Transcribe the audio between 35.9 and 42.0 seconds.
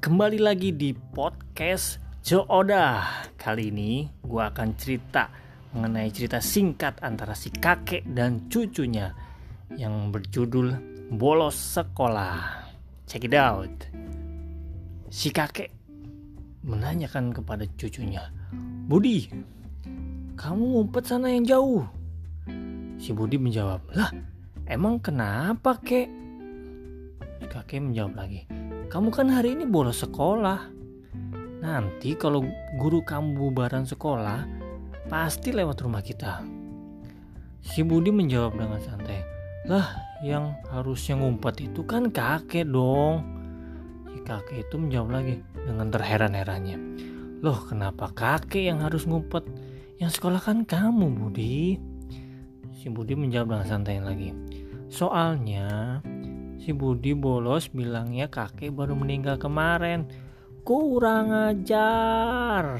kita. Si Budi menjawab dengan santai, lah yang harusnya ngumpet itu